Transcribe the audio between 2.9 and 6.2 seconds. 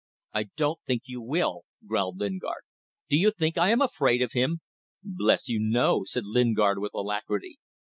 "Do you think I am afraid of him?" "Bless you! no!"